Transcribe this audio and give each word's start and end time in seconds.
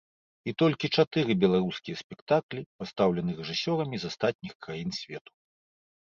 І 0.51 0.53
толькі 0.59 0.87
чатыры 1.01 1.33
беларускія 1.43 1.99
спектаклі 2.03 2.63
пастаўлены 2.83 3.35
рэжысёрамі 3.41 3.99
з 4.05 4.09
астатніх 4.13 4.53
краін 4.67 4.89
свету. 5.01 5.31